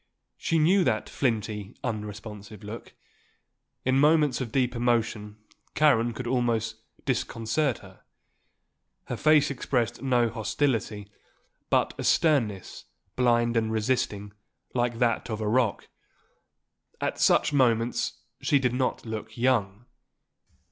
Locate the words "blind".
13.15-13.55